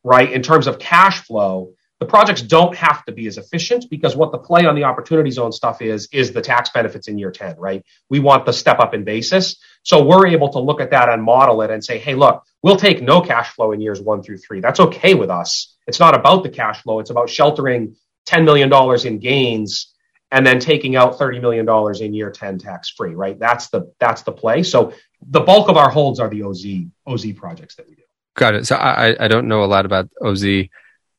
right? 0.04 0.32
In 0.32 0.42
terms 0.42 0.66
of 0.66 0.78
cash 0.78 1.24
flow, 1.24 1.72
the 2.00 2.06
projects 2.06 2.42
don't 2.42 2.76
have 2.76 3.04
to 3.06 3.12
be 3.12 3.26
as 3.26 3.38
efficient 3.38 3.86
because 3.90 4.14
what 4.14 4.30
the 4.30 4.38
play 4.38 4.64
on 4.66 4.76
the 4.76 4.84
opportunity 4.84 5.30
zone 5.30 5.50
stuff 5.50 5.82
is, 5.82 6.08
is 6.12 6.32
the 6.32 6.40
tax 6.40 6.70
benefits 6.70 7.08
in 7.08 7.18
year 7.18 7.32
10, 7.32 7.56
right? 7.58 7.84
We 8.08 8.20
want 8.20 8.46
the 8.46 8.52
step 8.52 8.78
up 8.78 8.94
in 8.94 9.02
basis. 9.02 9.56
So 9.82 10.04
we're 10.04 10.28
able 10.28 10.50
to 10.50 10.60
look 10.60 10.80
at 10.80 10.92
that 10.92 11.08
and 11.08 11.22
model 11.22 11.62
it 11.62 11.70
and 11.70 11.84
say, 11.84 11.98
hey, 11.98 12.14
look, 12.14 12.44
we'll 12.62 12.76
take 12.76 13.02
no 13.02 13.20
cash 13.20 13.50
flow 13.50 13.72
in 13.72 13.80
years 13.80 14.00
one 14.00 14.22
through 14.22 14.38
three. 14.38 14.60
That's 14.60 14.78
okay 14.78 15.14
with 15.14 15.30
us 15.30 15.74
it's 15.88 15.98
not 15.98 16.14
about 16.14 16.42
the 16.42 16.50
cash 16.50 16.82
flow. 16.82 17.00
It's 17.00 17.10
about 17.10 17.30
sheltering 17.30 17.96
$10 18.26 18.44
million 18.44 18.70
in 19.06 19.18
gains 19.18 19.94
and 20.30 20.46
then 20.46 20.60
taking 20.60 20.94
out 20.96 21.18
$30 21.18 21.40
million 21.40 21.66
in 22.04 22.14
year 22.14 22.30
10 22.30 22.58
tax 22.58 22.90
free, 22.90 23.14
right? 23.14 23.38
That's 23.38 23.70
the, 23.70 23.90
that's 23.98 24.22
the 24.22 24.32
play. 24.32 24.62
So 24.62 24.92
the 25.26 25.40
bulk 25.40 25.70
of 25.70 25.78
our 25.78 25.88
holds 25.88 26.20
are 26.20 26.28
the 26.28 26.42
OZ, 26.42 26.66
OZ 27.06 27.32
projects 27.32 27.76
that 27.76 27.88
we 27.88 27.94
do. 27.94 28.02
Got 28.38 28.54
it. 28.54 28.66
So 28.68 28.76
I, 28.76 29.16
I 29.18 29.26
don't 29.26 29.48
know 29.48 29.64
a 29.64 29.66
lot 29.66 29.84
about 29.84 30.08
OZ 30.22 30.44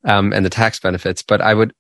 um, 0.05 0.31
and 0.31 0.45
the 0.45 0.49
tax 0.49 0.79
benefits, 0.79 1.21
but 1.21 1.41
I 1.41 1.53
would, 1.53 1.73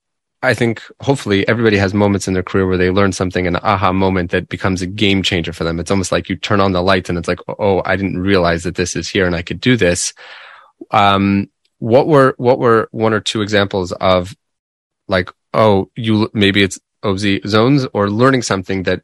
I 0.43 0.53
think 0.53 0.83
hopefully 0.99 1.47
everybody 1.47 1.77
has 1.77 1.93
moments 1.93 2.27
in 2.27 2.33
their 2.33 2.43
career 2.43 2.67
where 2.67 2.77
they 2.77 2.89
learn 2.89 3.13
something, 3.13 3.47
an 3.47 3.55
aha 3.55 3.93
moment 3.93 4.31
that 4.31 4.49
becomes 4.49 4.81
a 4.81 4.85
game 4.85 5.23
changer 5.23 5.53
for 5.53 5.63
them. 5.63 5.79
It's 5.79 5.91
almost 5.91 6.11
like 6.11 6.27
you 6.27 6.35
turn 6.35 6.59
on 6.59 6.73
the 6.73 6.83
lights 6.83 7.07
and 7.07 7.17
it's 7.17 7.29
like, 7.29 7.39
oh, 7.57 7.81
I 7.85 7.95
didn't 7.95 8.19
realize 8.19 8.63
that 8.63 8.75
this 8.75 8.97
is 8.97 9.07
here 9.07 9.25
and 9.25 9.33
I 9.33 9.41
could 9.41 9.61
do 9.61 9.77
this. 9.77 10.13
Um, 10.91 11.49
what 11.77 12.07
were 12.07 12.35
what 12.37 12.59
were 12.59 12.89
one 12.91 13.13
or 13.13 13.21
two 13.21 13.41
examples 13.41 13.93
of 13.93 14.35
like 15.07 15.29
oh 15.53 15.89
you 15.95 16.29
maybe 16.33 16.61
it's 16.61 16.77
OZ 17.03 17.25
zones 17.47 17.87
or 17.93 18.09
learning 18.09 18.41
something 18.41 18.83
that 18.83 19.03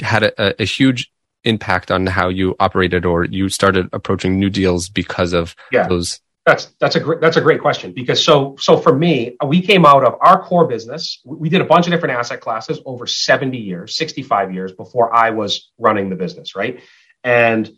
had 0.00 0.24
a, 0.24 0.60
a, 0.60 0.64
huge 0.64 1.12
impact 1.44 1.90
on 1.90 2.06
how 2.06 2.28
you 2.28 2.54
operated 2.60 3.04
or 3.04 3.24
you 3.24 3.48
started 3.48 3.88
approaching 3.92 4.38
new 4.38 4.50
deals 4.50 4.88
because 4.88 5.32
of 5.32 5.54
yeah. 5.72 5.86
those 5.86 6.20
that's 6.44 6.66
that's 6.80 6.96
a 6.96 7.00
great 7.00 7.20
that's 7.20 7.36
a 7.36 7.40
great 7.40 7.60
question 7.60 7.92
because 7.92 8.24
so 8.24 8.56
so 8.58 8.76
for 8.76 8.96
me 8.96 9.36
we 9.46 9.60
came 9.60 9.84
out 9.84 10.02
of 10.04 10.16
our 10.20 10.42
core 10.42 10.66
business 10.66 11.20
we 11.24 11.48
did 11.48 11.60
a 11.60 11.64
bunch 11.64 11.86
of 11.86 11.92
different 11.92 12.16
asset 12.18 12.40
classes 12.40 12.80
over 12.86 13.06
70 13.06 13.58
years 13.58 13.96
65 13.96 14.52
years 14.52 14.72
before 14.72 15.14
I 15.14 15.30
was 15.30 15.70
running 15.78 16.08
the 16.08 16.16
business 16.16 16.56
right 16.56 16.80
and 17.22 17.70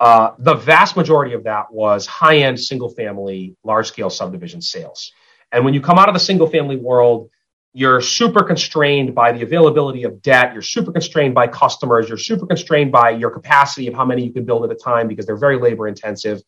uh, 0.00 0.32
the 0.38 0.54
vast 0.54 0.96
majority 0.96 1.34
of 1.34 1.44
that 1.44 1.72
was 1.72 2.06
high 2.06 2.38
end 2.38 2.58
single 2.60 2.90
family, 2.90 3.56
large 3.64 3.86
scale 3.86 4.10
subdivision 4.10 4.60
sales. 4.60 5.12
And 5.52 5.64
when 5.64 5.74
you 5.74 5.80
come 5.80 5.98
out 5.98 6.08
of 6.08 6.14
the 6.14 6.20
single 6.20 6.48
family 6.48 6.76
world, 6.76 7.30
you're 7.76 8.00
super 8.00 8.44
constrained 8.44 9.16
by 9.16 9.32
the 9.32 9.42
availability 9.42 10.04
of 10.04 10.22
debt. 10.22 10.52
You're 10.52 10.62
super 10.62 10.92
constrained 10.92 11.34
by 11.34 11.48
customers. 11.48 12.08
You're 12.08 12.16
super 12.16 12.46
constrained 12.46 12.92
by 12.92 13.10
your 13.10 13.30
capacity 13.30 13.88
of 13.88 13.94
how 13.94 14.04
many 14.04 14.24
you 14.24 14.32
can 14.32 14.44
build 14.44 14.64
at 14.64 14.70
a 14.70 14.76
time 14.76 15.08
because 15.08 15.26
they're 15.26 15.36
very 15.36 15.58
labor 15.58 15.88
intensive. 15.88 16.40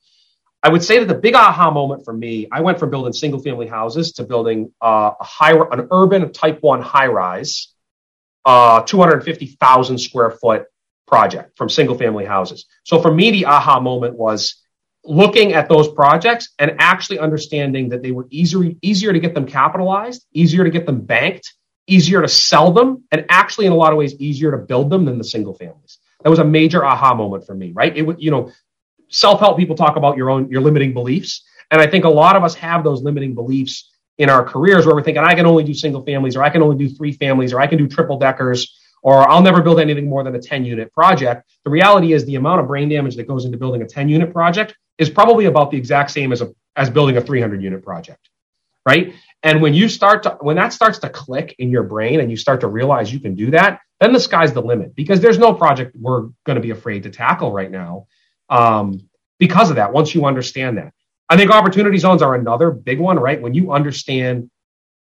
I 0.63 0.69
would 0.69 0.85
say 0.85 1.01
that 1.01 1.07
the 1.07 1.15
big 1.15 1.35
aha 1.35 1.73
moment 1.73 2.05
for 2.05 2.13
me, 2.13 2.47
I 2.53 2.61
went 2.61 2.79
from 2.79 2.91
building 2.91 3.13
single 3.13 3.41
family 3.41 3.67
houses 3.67 4.13
to 4.13 4.25
building 4.25 4.73
uh, 4.81 5.13
a 5.21 5.25
high, 5.25 5.53
an 5.53 5.89
urban 5.91 6.33
type 6.33 6.63
one 6.63 6.81
high 6.81 7.09
rise, 7.09 7.75
uh, 8.45 8.83
250,000 8.83 9.99
square 9.99 10.31
foot 10.31 10.67
project 11.09 11.59
from 11.59 11.69
single 11.69 11.99
family 11.99 12.25
houses. 12.25 12.67
So 12.85 13.03
for 13.03 13.13
me, 13.13 13.33
the 13.33 13.47
aha 13.47 13.81
moment 13.81 14.15
was 14.15 14.63
looking 15.07 15.53
at 15.53 15.69
those 15.69 15.89
projects 15.89 16.51
and 16.59 16.75
actually 16.79 17.19
understanding 17.19 17.89
that 17.91 18.03
they 18.03 18.11
were 18.11 18.27
easier, 18.31 18.73
easier 18.83 19.13
to 19.13 19.21
get 19.21 19.35
them 19.35 19.47
capitalized, 19.47 20.27
easier 20.33 20.65
to 20.65 20.71
get 20.71 20.87
them 20.87 21.01
banked, 21.01 21.55
easier 21.87 22.21
to 22.21 22.29
sell 22.29 22.73
them, 22.73 23.05
and 23.13 23.25
actually 23.29 23.67
in 23.67 23.73
a 23.73 23.77
lot 23.77 23.93
of 23.93 23.99
ways 23.99 24.15
easier 24.19 24.51
to 24.51 24.59
build 24.59 24.91
them 24.91 25.05
than 25.05 25.19
the 25.19 25.25
single 25.25 25.55
families. 25.55 25.99
That 26.23 26.31
was 26.31 26.39
a 26.39 26.45
major 26.45 26.85
aha 26.85 27.15
moment 27.15 27.47
for 27.47 27.55
me, 27.55 27.73
right? 27.73 27.97
It 27.97 28.03
would, 28.03 28.21
you 28.21 28.31
know, 28.31 28.51
self-help 29.09 29.57
people 29.57 29.77
talk 29.77 29.97
about 29.97 30.17
your 30.17 30.31
own 30.31 30.51
your 30.51 30.61
limiting 30.61 30.93
beliefs. 30.93 31.45
And 31.71 31.81
I 31.81 31.87
think 31.87 32.05
a 32.05 32.09
lot 32.09 32.37
of 32.37 32.43
us 32.43 32.55
have 32.57 32.83
those 32.83 33.03
limiting 33.03 33.35
beliefs 33.35 33.91
in 34.19 34.31
our 34.31 34.43
careers 34.45 34.87
where 34.87 34.95
we're 34.95 35.03
thinking, 35.03 35.23
I 35.23 35.35
can 35.35 35.47
only 35.47 35.63
do 35.63 35.75
single 35.75 36.05
families, 36.05 36.37
or 36.37 36.43
I 36.43 36.51
can 36.51 36.63
only 36.63 36.77
do 36.77 36.93
three 36.93 37.13
families, 37.13 37.53
or 37.53 37.61
I 37.61 37.67
can 37.67 37.79
do 37.79 37.87
triple 37.87 38.19
deckers, 38.19 38.77
or 39.03 39.29
I'll 39.29 39.43
never 39.43 39.63
build 39.63 39.79
anything 39.79 40.09
more 40.09 40.25
than 40.25 40.35
a 40.35 40.41
10 40.41 40.65
unit 40.65 40.93
project. 40.93 41.49
The 41.65 41.71
reality 41.71 42.13
is 42.13 42.25
the 42.25 42.37
amount 42.37 42.61
of 42.61 42.67
brain 42.67 42.89
damage 42.89 43.17
that 43.17 43.29
goes 43.29 43.45
into 43.45 43.59
building 43.59 43.83
a 43.83 43.87
10 43.87 44.09
unit 44.09 44.33
project 44.33 44.75
is 44.99 45.11
probably 45.11 45.47
about 45.47 45.71
the 45.71 45.77
exact 45.77 46.11
same 46.11 46.33
as 46.33 46.43
a, 46.43 46.53
as 46.77 46.91
building 46.91 47.17
a 47.17 47.21
300 47.21 47.63
unit 47.63 47.85
project. 47.85 48.29
Right. 48.85 49.15
And 49.43 49.61
when 49.61 49.75
you 49.75 49.89
start 49.89 50.23
to, 50.25 50.39
when 50.41 50.57
that 50.57 50.73
starts 50.73 50.99
to 51.01 51.09
click 51.09 51.57
in 51.59 51.71
your 51.71 51.83
brain 51.83 52.21
and 52.21 52.31
you 52.31 52.37
start 52.37 52.61
to 52.61 52.69
realize 52.69 53.13
you 53.13 53.21
can 53.21 53.35
do 53.35 53.51
that, 53.51 53.81
then 54.01 54.13
the 54.13 54.21
sky's 54.21 54.53
the 54.53 54.63
limit 54.63 54.95
because 54.95 55.21
there's 55.21 55.39
no 55.39 55.55
project 55.55 55.97
we're 55.99 56.29
going 56.45 56.55
to 56.57 56.61
be 56.61 56.71
afraid 56.71 57.03
to 57.03 57.11
tackle 57.11 57.53
right 57.53 57.71
now. 57.71 58.07
Um, 58.49 59.09
because 59.39 59.71
of 59.71 59.77
that, 59.77 59.93
once 59.93 60.15
you 60.15 60.25
understand 60.25 60.79
that, 60.79 60.93
I 61.29 61.37
think 61.37 61.51
opportunity 61.51 61.99
zones 61.99 62.23
are 62.23 62.35
another 62.35 62.71
big 62.71 63.01
one, 63.01 63.19
right? 63.19 63.41
When 63.41 63.55
you 63.55 63.73
understand, 63.73 64.51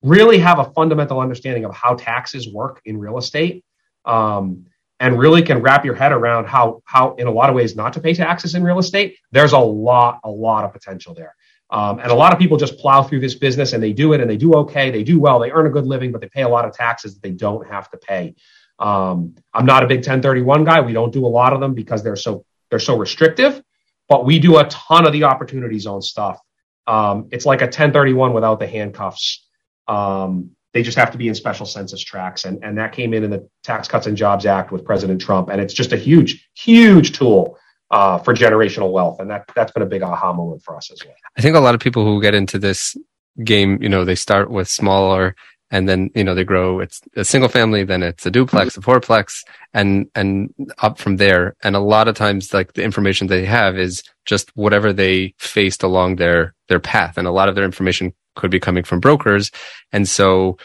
really 0.02 0.40
have 0.40 0.60
a 0.60 0.72
fundamental 0.72 1.20
understanding 1.20 1.66
of 1.66 1.74
how 1.74 1.96
taxes 1.96 2.52
work 2.52 2.82
in 2.86 2.98
real 2.98 3.18
estate, 3.18 3.64
um, 4.06 4.66
and 5.00 5.20
really 5.20 5.42
can 5.42 5.62
wrap 5.62 5.84
your 5.84 5.96
head 5.96 6.12
around 6.12 6.46
how 6.46 6.82
how 6.86 7.16
in 7.16 7.28
a 7.28 7.32
lot 7.32 7.50
of 7.50 7.56
ways 7.56 7.76
not 7.76 7.94
to 7.94 8.00
pay 8.00 8.14
taxes 8.14 8.56
in 8.56 8.64
real 8.64 8.80
estate. 8.80 9.18
There's 9.32 9.54
a 9.54 9.60
lot, 9.60 10.20
a 10.24 10.30
lot 10.30 10.64
of 10.64 10.74
potential 10.74 11.14
there. 11.14 11.36
Um, 11.72 12.00
and 12.00 12.12
a 12.12 12.16
lot 12.16 12.32
of 12.32 12.40
people 12.40 12.58
just 12.58 12.78
plow 12.78 13.02
through 13.02 13.22
this 13.22 13.36
business 13.36 13.74
and 13.74 13.82
they 13.82 13.92
do 13.92 14.14
it 14.14 14.22
and 14.22 14.30
they 14.30 14.38
do 14.38 14.54
okay, 14.54 14.92
they 14.92 15.04
do 15.04 15.20
well, 15.20 15.40
they 15.40 15.52
earn 15.52 15.66
a 15.66 15.72
good 15.72 15.86
living, 15.86 16.12
but 16.12 16.22
they 16.22 16.30
pay 16.30 16.44
a 16.44 16.50
lot 16.50 16.66
of 16.66 16.74
taxes 16.74 17.16
that 17.16 17.24
they 17.24 17.32
don't 17.32 17.68
have 17.68 17.90
to 17.92 17.98
pay. 17.98 18.36
Um, 18.78 19.36
I'm 19.54 19.66
not 19.66 19.84
a 19.84 19.88
big 19.88 20.00
1031 20.00 20.64
guy. 20.64 20.82
We 20.82 20.94
don't 20.94 21.12
do 21.12 21.26
a 21.26 21.28
lot 21.28 21.54
of 21.54 21.60
them 21.60 21.74
because 21.74 22.04
they're 22.04 22.16
so 22.16 22.46
they're 22.70 22.80
so 22.80 22.98
restrictive 22.98 23.64
but 24.08 24.26
we 24.26 24.40
do 24.40 24.58
a 24.58 24.66
ton 24.66 25.06
of 25.06 25.14
the 25.14 25.24
opportunity 25.24 25.80
zone 25.80 26.02
stuff. 26.02 26.40
Um, 26.88 27.30
it's 27.32 27.46
like 27.46 27.62
a 27.62 27.66
1031 27.66 28.34
without 28.34 28.60
the 28.60 28.68
handcuffs. 28.68 29.46
Um, 29.88 30.52
they 30.76 30.84
just 30.84 30.98
have 30.98 31.10
to 31.10 31.18
be 31.18 31.30
in 31.30 31.34
special 31.34 31.66
census 31.66 32.02
tracts. 32.02 32.44
And, 32.44 32.62
and 32.62 32.78
that 32.78 32.92
came 32.92 33.14
in 33.14 33.24
in 33.24 33.32
the 33.32 33.50
Tax 33.64 33.88
Cuts 33.88 34.08
and 34.08 34.18
Jobs 34.18 34.46
Act 34.46 34.74
with 34.74 34.84
President 34.84 35.22
Trump. 35.22 35.48
And 35.50 35.62
it's 35.62 35.74
just 35.74 35.94
a 35.94 35.98
huge, 35.98 36.50
huge 36.54 37.18
tool 37.18 37.58
uh, 37.92 38.18
for 38.18 38.34
generational 38.34 38.92
wealth. 38.92 39.22
And 39.22 39.30
that, 39.30 39.50
that's 39.56 39.72
been 39.72 39.84
a 39.84 39.86
big 39.86 40.04
aha 40.04 40.34
moment 40.34 40.64
for 40.64 40.76
us 40.76 40.92
as 40.92 41.00
well. 41.06 41.16
I 41.38 41.42
think 41.42 41.56
a 41.56 41.62
lot 41.62 41.76
of 41.76 41.82
people 41.82 42.04
who 42.04 42.22
get 42.22 42.36
into 42.36 42.60
this 42.60 42.98
game, 43.42 43.82
you 43.82 43.88
know, 43.88 44.04
they 44.04 44.16
start 44.16 44.52
with 44.52 44.68
smaller 44.68 45.34
and 45.72 45.88
then 45.90 46.12
you 46.14 46.24
know 46.24 46.36
they 46.36 46.44
grow 46.44 46.80
it's 46.80 47.02
a 47.16 47.26
single 47.26 47.50
family 47.50 47.84
then 47.84 48.04
it's 48.04 48.24
a 48.24 48.30
duplex 48.30 48.78
a 48.78 48.82
fourplex 48.82 49.44
and 49.74 50.08
and 50.14 50.54
up 50.78 51.00
from 51.00 51.18
there 51.18 51.56
and 51.64 51.76
a 51.76 51.80
lot 51.80 52.08
of 52.08 52.14
times 52.14 52.54
like 52.54 52.74
the 52.74 52.84
information 52.84 53.26
they 53.26 53.46
have 53.46 53.76
is 53.76 54.04
just 54.26 54.56
whatever 54.56 54.94
they 54.94 55.34
faced 55.40 55.82
along 55.82 56.18
their 56.18 56.54
their 56.70 56.80
path 56.80 57.18
and 57.18 57.28
a 57.28 57.32
lot 57.32 57.50
of 57.50 57.56
their 57.56 57.66
information 57.66 58.14
could 58.36 58.52
be 58.52 58.60
coming 58.60 58.84
from 58.84 59.00
brokers 59.00 59.52
and 59.92 60.08
so 60.08 60.58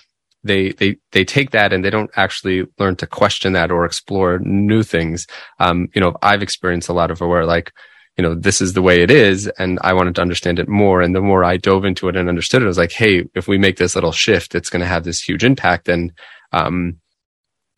they 0.42 0.72
they 0.72 0.96
they 1.12 1.24
take 1.24 1.50
that 1.50 1.72
and 1.72 1.84
they 1.84 1.90
don't 1.90 2.10
actually 2.16 2.66
learn 2.78 2.96
to 2.96 3.06
question 3.06 3.52
that 3.52 3.70
or 3.70 3.84
explore 3.84 4.38
new 4.40 4.82
things 4.82 5.26
um 5.58 5.88
you 5.94 6.00
know 6.00 6.16
i've 6.22 6.42
experienced 6.42 6.88
a 6.88 6.94
lot 6.94 7.10
of 7.10 7.20
where 7.20 7.44
like 7.44 7.72
you 8.20 8.22
know, 8.22 8.34
this 8.34 8.60
is 8.60 8.74
the 8.74 8.82
way 8.82 9.00
it 9.00 9.10
is. 9.10 9.46
And 9.58 9.78
I 9.82 9.94
wanted 9.94 10.14
to 10.16 10.20
understand 10.20 10.58
it 10.58 10.68
more. 10.68 11.00
And 11.00 11.14
the 11.14 11.22
more 11.22 11.42
I 11.42 11.56
dove 11.56 11.86
into 11.86 12.06
it 12.08 12.16
and 12.16 12.28
understood 12.28 12.60
it, 12.60 12.66
I 12.66 12.68
was 12.68 12.76
like, 12.76 12.92
Hey, 12.92 13.24
if 13.34 13.48
we 13.48 13.56
make 13.56 13.78
this 13.78 13.94
little 13.94 14.12
shift, 14.12 14.54
it's 14.54 14.68
going 14.68 14.80
to 14.80 14.86
have 14.86 15.04
this 15.04 15.22
huge 15.22 15.42
impact. 15.42 15.88
And, 15.88 16.12
um, 16.52 16.98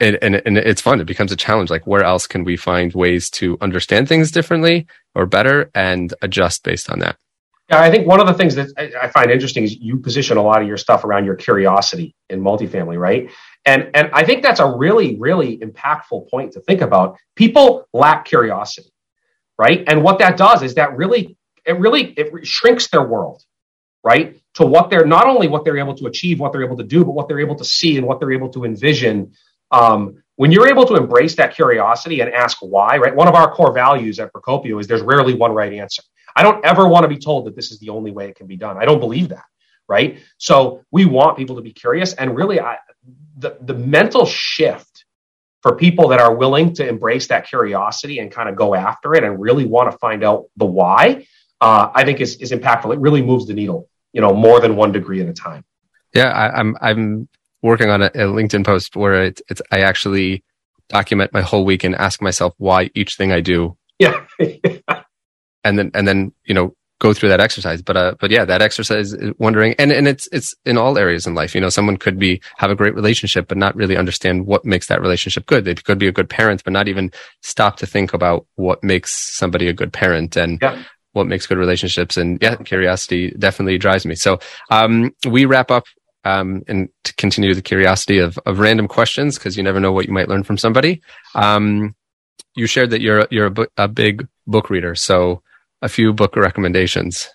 and, 0.00 0.18
and, 0.20 0.42
and 0.44 0.58
it's 0.58 0.80
fun. 0.80 1.00
It 1.00 1.06
becomes 1.06 1.30
a 1.30 1.36
challenge. 1.36 1.70
Like, 1.70 1.86
where 1.86 2.02
else 2.02 2.26
can 2.26 2.42
we 2.42 2.56
find 2.56 2.92
ways 2.92 3.30
to 3.30 3.56
understand 3.60 4.08
things 4.08 4.32
differently 4.32 4.88
or 5.14 5.26
better 5.26 5.70
and 5.76 6.12
adjust 6.22 6.64
based 6.64 6.90
on 6.90 6.98
that? 6.98 7.16
Yeah, 7.72 7.82
I 7.82 7.90
think 7.90 8.06
one 8.06 8.20
of 8.20 8.28
the 8.28 8.34
things 8.34 8.54
that 8.56 8.70
I 8.78 9.08
find 9.08 9.30
interesting 9.30 9.64
is 9.64 9.76
you 9.76 9.98
position 9.98 10.38
a 10.38 10.42
lot 10.42 10.62
of 10.62 10.68
your 10.68 10.78
stuff 10.78 11.04
around 11.04 11.26
your 11.26 11.36
curiosity 11.36 12.14
in 12.30 12.40
multifamily, 12.42 12.98
right? 12.98 13.30
And 13.66 13.90
and 13.94 14.10
I 14.14 14.24
think 14.24 14.42
that's 14.44 14.60
a 14.60 14.66
really 14.66 15.16
really 15.18 15.58
impactful 15.58 16.30
point 16.30 16.52
to 16.54 16.60
think 16.62 16.82
about. 16.82 17.18
People 17.36 17.88
lack 17.94 18.26
curiosity 18.26 18.90
right? 19.58 19.84
And 19.88 20.02
what 20.02 20.18
that 20.20 20.36
does 20.36 20.62
is 20.62 20.74
that 20.76 20.96
really, 20.96 21.36
it 21.66 21.78
really, 21.78 22.12
it 22.12 22.46
shrinks 22.46 22.88
their 22.88 23.02
world, 23.02 23.44
right? 24.04 24.40
To 24.54 24.66
what 24.66 24.90
they're, 24.90 25.06
not 25.06 25.26
only 25.26 25.48
what 25.48 25.64
they're 25.64 25.78
able 25.78 25.94
to 25.96 26.06
achieve, 26.06 26.40
what 26.40 26.52
they're 26.52 26.64
able 26.64 26.78
to 26.78 26.84
do, 26.84 27.04
but 27.04 27.12
what 27.12 27.28
they're 27.28 27.40
able 27.40 27.56
to 27.56 27.64
see 27.64 27.98
and 27.98 28.06
what 28.06 28.20
they're 28.20 28.32
able 28.32 28.50
to 28.50 28.64
envision. 28.64 29.32
Um, 29.70 30.22
when 30.36 30.52
you're 30.52 30.68
able 30.68 30.86
to 30.86 30.96
embrace 30.96 31.36
that 31.36 31.54
curiosity 31.54 32.20
and 32.20 32.32
ask 32.32 32.58
why, 32.60 32.98
right? 32.98 33.14
One 33.14 33.28
of 33.28 33.34
our 33.34 33.52
core 33.54 33.72
values 33.72 34.18
at 34.20 34.32
Procopio 34.32 34.80
is 34.80 34.86
there's 34.88 35.02
rarely 35.02 35.34
one 35.34 35.52
right 35.52 35.72
answer. 35.72 36.02
I 36.34 36.42
don't 36.42 36.64
ever 36.64 36.86
want 36.86 37.04
to 37.04 37.08
be 37.08 37.18
told 37.18 37.46
that 37.46 37.56
this 37.56 37.70
is 37.70 37.78
the 37.78 37.90
only 37.90 38.10
way 38.10 38.28
it 38.28 38.36
can 38.36 38.46
be 38.46 38.56
done. 38.56 38.76
I 38.76 38.84
don't 38.84 39.00
believe 39.00 39.28
that, 39.30 39.44
right? 39.88 40.20
So 40.38 40.84
we 40.90 41.04
want 41.04 41.36
people 41.36 41.56
to 41.56 41.62
be 41.62 41.72
curious 41.72 42.14
and 42.14 42.36
really 42.36 42.60
I, 42.60 42.78
the, 43.36 43.56
the 43.60 43.74
mental 43.74 44.26
shift 44.26 45.04
for 45.62 45.76
people 45.76 46.08
that 46.08 46.20
are 46.20 46.34
willing 46.34 46.74
to 46.74 46.86
embrace 46.86 47.28
that 47.28 47.46
curiosity 47.46 48.18
and 48.18 48.30
kind 48.30 48.48
of 48.48 48.56
go 48.56 48.74
after 48.74 49.14
it 49.14 49.22
and 49.24 49.40
really 49.40 49.64
want 49.64 49.90
to 49.90 49.96
find 49.98 50.24
out 50.24 50.46
the 50.56 50.66
why, 50.66 51.26
uh, 51.60 51.90
I 51.94 52.04
think 52.04 52.20
is, 52.20 52.36
is 52.36 52.50
impactful. 52.50 52.92
It 52.92 52.98
really 52.98 53.22
moves 53.22 53.46
the 53.46 53.54
needle, 53.54 53.88
you 54.12 54.20
know, 54.20 54.34
more 54.34 54.60
than 54.60 54.74
one 54.74 54.90
degree 54.90 55.20
at 55.20 55.28
a 55.28 55.32
time. 55.32 55.64
Yeah, 56.14 56.30
I, 56.30 56.60
am 56.60 56.76
I'm, 56.80 56.98
I'm 56.98 57.28
working 57.62 57.90
on 57.90 58.02
a, 58.02 58.06
a 58.06 58.26
LinkedIn 58.26 58.66
post 58.66 58.96
where 58.96 59.24
it's, 59.24 59.40
it's 59.48 59.62
I 59.70 59.80
actually 59.80 60.44
document 60.88 61.32
my 61.32 61.40
whole 61.40 61.64
week 61.64 61.84
and 61.84 61.94
ask 61.94 62.20
myself 62.20 62.54
why 62.58 62.90
each 62.94 63.16
thing 63.16 63.32
I 63.32 63.40
do. 63.40 63.76
Yeah. 63.98 64.26
and 65.64 65.78
then 65.78 65.90
and 65.94 66.06
then 66.06 66.32
you 66.44 66.54
know 66.54 66.74
go 67.02 67.12
through 67.12 67.28
that 67.28 67.40
exercise. 67.40 67.82
But 67.82 67.96
uh, 67.96 68.14
but 68.20 68.30
yeah, 68.30 68.44
that 68.44 68.62
exercise 68.62 69.14
wondering, 69.38 69.74
and 69.78 69.90
and 69.92 70.06
it's 70.06 70.28
it's 70.32 70.54
in 70.64 70.78
all 70.78 70.96
areas 70.96 71.26
in 71.26 71.34
life. 71.34 71.54
You 71.54 71.60
know, 71.60 71.68
someone 71.68 71.96
could 71.96 72.18
be 72.18 72.40
have 72.58 72.70
a 72.70 72.76
great 72.76 72.94
relationship, 72.94 73.48
but 73.48 73.58
not 73.58 73.74
really 73.74 73.96
understand 73.96 74.46
what 74.46 74.64
makes 74.64 74.86
that 74.86 75.02
relationship 75.02 75.46
good. 75.46 75.64
They 75.64 75.74
could 75.74 75.98
be 75.98 76.08
a 76.08 76.12
good 76.12 76.30
parent, 76.30 76.62
but 76.64 76.72
not 76.72 76.88
even 76.88 77.10
stop 77.42 77.76
to 77.78 77.86
think 77.86 78.14
about 78.14 78.46
what 78.54 78.82
makes 78.84 79.12
somebody 79.12 79.68
a 79.68 79.72
good 79.72 79.92
parent 79.92 80.36
and. 80.36 80.58
Yeah. 80.62 80.82
What 81.14 81.26
makes 81.26 81.46
good 81.46 81.58
relationships 81.58 82.16
and 82.16 82.38
yeah, 82.40 82.56
curiosity 82.56 83.34
definitely 83.38 83.76
drives 83.76 84.06
me. 84.06 84.14
So, 84.14 84.38
um, 84.70 85.14
we 85.28 85.44
wrap 85.44 85.70
up 85.70 85.84
um, 86.24 86.62
and 86.68 86.88
to 87.04 87.14
continue 87.16 87.54
the 87.54 87.60
curiosity 87.60 88.16
of, 88.16 88.38
of 88.46 88.58
random 88.58 88.88
questions 88.88 89.36
because 89.36 89.54
you 89.54 89.62
never 89.62 89.78
know 89.78 89.92
what 89.92 90.06
you 90.06 90.12
might 90.14 90.30
learn 90.30 90.42
from 90.42 90.56
somebody. 90.56 91.02
Um, 91.34 91.94
you 92.54 92.66
shared 92.66 92.90
that 92.90 93.02
you're 93.02 93.26
you're 93.30 93.48
a, 93.48 93.66
a, 93.76 93.88
big 93.88 94.26
book 94.46 94.70
reader, 94.70 94.94
so 94.94 95.42
a 95.82 95.88
few 95.88 96.12
book 96.12 96.36
recommendations. 96.36 97.28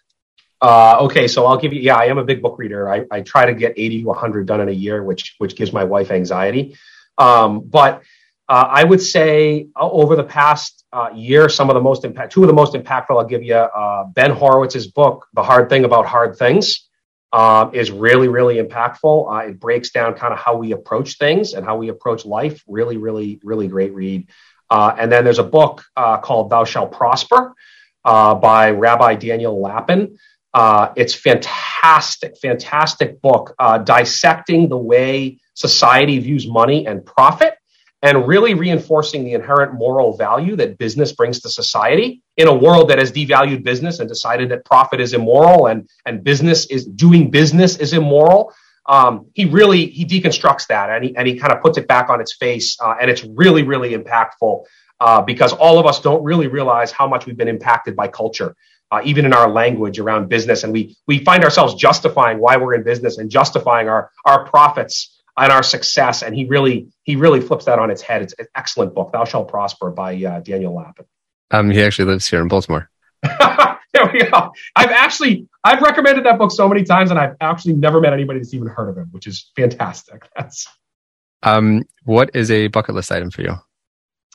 Uh, 0.60 0.98
okay, 1.02 1.28
so 1.28 1.46
I'll 1.46 1.58
give 1.58 1.72
you. 1.74 1.82
Yeah, 1.82 1.98
I 1.98 2.06
am 2.06 2.18
a 2.18 2.24
big 2.24 2.42
book 2.42 2.58
reader. 2.58 2.90
I, 2.90 3.06
I 3.12 3.22
try 3.22 3.46
to 3.46 3.54
get 3.54 3.74
eighty 3.78 4.02
to 4.02 4.08
one 4.08 4.18
hundred 4.18 4.48
done 4.48 4.62
in 4.62 4.70
a 4.70 4.72
year, 4.72 5.04
which 5.04 5.36
which 5.38 5.56
gives 5.56 5.72
my 5.72 5.84
wife 5.84 6.10
anxiety. 6.10 6.76
Um, 7.20 7.62
but 7.62 8.02
uh, 8.50 8.68
I 8.68 8.84
would 8.84 9.02
say 9.02 9.68
uh, 9.76 9.90
over 9.90 10.16
the 10.16 10.24
past 10.24 10.84
uh, 10.92 11.10
year, 11.14 11.48
some 11.50 11.70
of 11.70 11.76
the 11.76 11.82
most 11.82 12.06
impact, 12.06 12.34
two 12.34 12.42
of 12.42 12.48
the 12.48 12.54
most 12.54 12.74
impactful. 12.74 13.12
I'll 13.12 13.26
give 13.26 13.44
you 13.44 13.56
uh, 13.56 14.06
Ben 14.06 14.32
Horowitz's 14.32 14.88
book, 14.88 15.28
"The 15.34 15.44
Hard 15.44 15.70
Thing 15.70 15.86
About 15.86 16.08
Hard 16.08 16.38
Things," 16.38 16.88
um, 17.34 17.76
is 17.76 17.92
really 17.92 18.28
really 18.28 18.56
impactful. 18.56 19.48
It 19.50 19.60
breaks 19.60 19.92
down 19.92 20.16
kind 20.16 20.34
of 20.34 20.40
how 20.40 20.56
we 20.58 20.72
approach 20.72 21.20
things 21.20 21.54
and 21.54 21.64
how 21.64 21.78
we 21.78 21.90
approach 21.90 22.26
life. 22.26 22.64
Really, 22.68 22.98
really, 22.98 23.40
really 23.44 23.68
great 23.68 23.94
read. 23.94 24.28
and 24.72 25.12
then 25.12 25.24
there's 25.24 25.40
a 25.40 25.44
book 25.44 25.84
called 25.96 26.50
"Thou 26.50 26.64
Shalt 26.64 26.92
Prosper." 26.92 27.54
Uh, 28.08 28.34
by 28.34 28.72
Rabbi 28.72 29.16
Daniel 29.16 29.62
Lapin. 29.62 30.18
Uh, 30.54 30.94
it's 30.96 31.14
fantastic, 31.14 32.38
fantastic 32.38 33.22
book 33.22 33.54
uh, 33.60 33.80
dissecting 33.80 34.70
the 34.70 34.78
way 34.78 35.40
society 35.56 36.18
views 36.18 36.48
money 36.48 36.88
and 36.88 37.06
profit 37.06 37.56
and 38.02 38.26
really 38.26 38.54
reinforcing 38.54 39.26
the 39.26 39.34
inherent 39.34 39.74
moral 39.74 40.16
value 40.16 40.56
that 40.56 40.78
business 40.78 41.12
brings 41.12 41.42
to 41.42 41.50
society 41.50 42.22
in 42.38 42.48
a 42.48 42.56
world 42.56 42.90
that 42.92 42.98
has 42.98 43.12
devalued 43.12 43.66
business 43.66 44.00
and 44.00 44.08
decided 44.08 44.48
that 44.52 44.64
profit 44.64 45.02
is 45.02 45.12
immoral 45.14 45.68
and, 45.68 45.90
and 46.06 46.24
business 46.24 46.66
is 46.68 46.86
doing 46.86 47.30
business 47.30 47.76
is 47.76 47.92
immoral. 47.92 48.54
Um, 48.86 49.26
he 49.34 49.44
really 49.44 49.88
he 49.88 50.06
deconstructs 50.06 50.68
that 50.68 50.90
and 50.90 51.04
he, 51.04 51.16
and 51.18 51.28
he 51.28 51.38
kind 51.38 51.52
of 51.52 51.62
puts 51.62 51.78
it 51.78 51.90
back 51.90 52.10
on 52.10 52.22
its 52.22 52.38
face 52.38 52.78
uh, 52.80 52.96
and 53.02 53.12
it's 53.12 53.26
really 53.26 53.64
really 53.64 53.94
impactful 53.94 54.64
uh, 55.00 55.22
because 55.22 55.54
all 55.54 55.80
of 55.80 55.86
us 55.86 56.00
don't 56.02 56.24
really 56.24 56.48
realize 56.48 56.92
how 56.92 57.08
much 57.08 57.26
we've 57.26 57.38
been 57.38 57.48
impacted 57.48 57.96
by 57.96 58.08
culture, 58.08 58.56
uh, 58.92 59.02
even 59.04 59.26
in 59.26 59.34
our 59.34 59.50
language 59.50 60.00
around 60.00 60.30
business. 60.30 60.64
And 60.64 60.74
we, 60.74 60.96
we 61.08 61.24
find 61.24 61.44
ourselves 61.44 61.76
justifying 61.76 62.40
why 62.40 62.58
we're 62.58 62.74
in 62.74 62.84
business 62.84 63.18
and 63.18 63.30
justifying 63.30 63.90
our, 63.90 64.12
our 64.26 64.46
profits 64.46 65.22
and 65.38 65.52
our 65.52 65.64
success. 65.64 66.24
And 66.24 66.36
he 66.36 66.46
really, 66.46 66.88
he 67.04 67.16
really 67.16 67.42
flips 67.42 67.66
that 67.66 67.80
on 67.80 67.92
its 67.92 68.02
head. 68.02 68.22
It's 68.22 68.34
an 68.40 68.48
excellent 68.56 68.96
book, 68.96 69.12
Thou 69.12 69.24
Shalt 69.24 69.48
Prosper 69.50 69.92
by 69.92 70.16
uh, 70.24 70.40
Daniel 70.40 70.76
Lapin. 70.76 71.06
Um, 71.52 71.70
he 71.70 71.82
actually 71.82 72.06
lives 72.12 72.28
here 72.28 72.42
in 72.42 72.48
Baltimore. 72.48 72.90
there 73.24 74.10
we 74.12 74.20
go. 74.20 74.52
I've 74.76 74.90
actually, 74.92 75.48
I've 75.64 75.82
recommended 75.82 76.26
that 76.26 76.38
book 76.38 76.52
so 76.52 76.68
many 76.68 76.84
times 76.84 77.12
and 77.12 77.20
I've 77.20 77.36
actually 77.40 77.74
never 77.76 78.02
met 78.02 78.14
anybody 78.14 78.40
that's 78.40 78.54
even 78.54 78.68
heard 78.68 78.90
of 78.90 78.98
him, 78.98 79.08
which 79.12 79.28
is 79.28 79.52
fantastic. 79.56 80.28
That's, 80.36 80.68
Um, 81.44 81.84
what 82.04 82.32
is 82.34 82.52
a 82.52 82.68
bucket 82.68 82.96
list 82.96 83.12
item 83.12 83.32
for 83.32 83.42
you? 83.44 83.56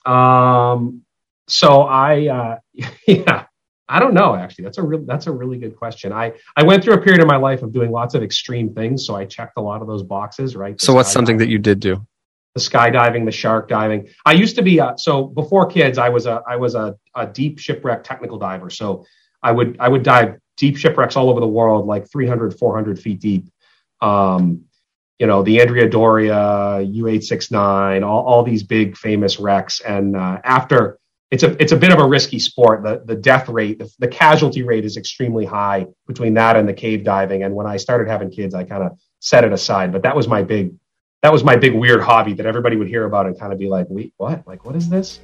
Um, 0.04 1.02
so 1.48 1.82
I, 1.82 2.28
uh, 2.28 2.58
yeah, 3.06 3.46
I 3.88 3.98
don't 3.98 4.14
know. 4.14 4.34
Actually, 4.34 4.64
that's 4.64 4.78
a 4.78 4.82
real 4.82 5.04
that's 5.04 5.26
a 5.26 5.32
really 5.32 5.58
good 5.58 5.76
question. 5.76 6.12
I 6.12 6.32
I 6.56 6.62
went 6.64 6.82
through 6.82 6.94
a 6.94 7.00
period 7.00 7.20
of 7.20 7.28
my 7.28 7.36
life 7.36 7.62
of 7.62 7.72
doing 7.72 7.90
lots 7.90 8.14
of 8.14 8.22
extreme 8.22 8.72
things, 8.72 9.06
so 9.06 9.14
I 9.14 9.26
checked 9.26 9.54
a 9.58 9.60
lot 9.60 9.82
of 9.82 9.86
those 9.86 10.02
boxes. 10.02 10.56
Right. 10.56 10.78
The 10.78 10.86
so 10.86 10.94
what's 10.94 11.12
something 11.12 11.36
that 11.38 11.48
you 11.48 11.58
did 11.58 11.80
do? 11.80 12.06
The 12.54 12.60
skydiving, 12.60 13.24
the 13.24 13.32
shark 13.32 13.68
diving. 13.68 14.08
I 14.24 14.32
used 14.32 14.56
to 14.56 14.62
be 14.62 14.78
a, 14.78 14.94
so 14.96 15.24
before 15.24 15.66
kids. 15.66 15.98
I 15.98 16.08
was 16.08 16.26
a 16.26 16.42
I 16.48 16.56
was 16.56 16.74
a, 16.74 16.96
a 17.14 17.26
deep 17.26 17.58
shipwreck 17.58 18.04
technical 18.04 18.38
diver. 18.38 18.70
So 18.70 19.04
I 19.42 19.52
would 19.52 19.76
I 19.78 19.88
would 19.88 20.02
dive 20.02 20.38
deep 20.56 20.76
shipwrecks 20.76 21.16
all 21.16 21.28
over 21.28 21.40
the 21.40 21.48
world, 21.48 21.86
like 21.86 22.10
300, 22.10 22.58
400 22.58 22.98
feet 22.98 23.20
deep. 23.20 23.48
Um, 24.00 24.64
you 25.18 25.26
know, 25.26 25.42
the 25.42 25.60
Andrea 25.60 25.88
Doria, 25.88 26.80
U869, 26.82 28.04
all, 28.04 28.24
all 28.24 28.42
these 28.42 28.62
big 28.62 28.96
famous 28.96 29.38
wrecks. 29.38 29.80
And 29.80 30.16
uh, 30.16 30.38
after 30.44 30.98
it's 31.32 31.42
a 31.42 31.60
it's 31.62 31.72
a 31.72 31.76
bit 31.76 31.90
of 31.90 31.98
a 31.98 32.06
risky 32.06 32.38
sport. 32.38 32.82
The 32.82 33.02
the 33.06 33.16
death 33.16 33.48
rate, 33.48 33.78
the, 33.78 33.90
the, 33.98 34.08
casualty 34.08 34.62
rate 34.62 34.84
is 34.84 34.98
extremely 34.98 35.46
high 35.46 35.86
between 36.06 36.34
that 36.34 36.56
and 36.56 36.68
the 36.68 36.74
cave 36.74 37.04
diving. 37.04 37.42
And 37.42 37.54
when 37.54 37.66
I 37.66 37.78
started 37.78 38.06
having 38.06 38.30
kids, 38.30 38.54
I 38.54 38.64
kind 38.64 38.82
of 38.82 38.98
set 39.20 39.42
it 39.42 39.52
aside. 39.52 39.92
But 39.92 40.02
that 40.02 40.14
was 40.14 40.28
my 40.28 40.42
big 40.42 40.74
that 41.22 41.32
was 41.32 41.42
my 41.42 41.56
big 41.56 41.74
weird 41.74 42.02
hobby 42.02 42.34
that 42.34 42.44
everybody 42.44 42.76
would 42.76 42.88
hear 42.88 43.06
about 43.06 43.26
and 43.26 43.38
kind 43.38 43.52
of 43.52 43.58
be 43.58 43.68
like, 43.68 43.86
wait, 43.88 44.12
what? 44.18 44.46
Like, 44.46 44.66
what 44.66 44.76
is 44.76 44.90
this? 44.90 45.20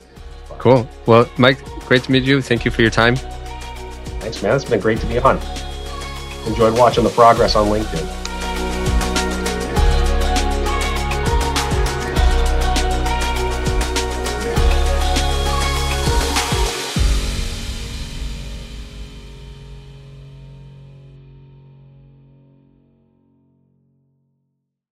Cool. 0.58 0.88
Well, 1.06 1.28
Mike, 1.36 1.62
great 1.80 2.04
to 2.04 2.12
meet 2.12 2.22
you. 2.22 2.40
Thank 2.40 2.64
you 2.64 2.70
for 2.70 2.80
your 2.80 2.90
time. 2.90 3.16
Thanks, 3.16 4.42
man. 4.42 4.56
It's 4.56 4.64
been 4.64 4.80
great 4.80 5.00
to 5.00 5.06
be 5.06 5.18
on. 5.18 5.38
Enjoyed 6.46 6.78
watching 6.78 7.04
the 7.04 7.10
progress 7.10 7.54
on 7.54 7.66
LinkedIn. 7.66 8.27